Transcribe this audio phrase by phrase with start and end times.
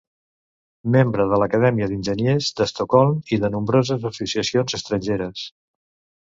[0.93, 5.47] Membre de l'Acadèmia d'Enginyers d'Estocolm i de nombroses associacions estrangeres.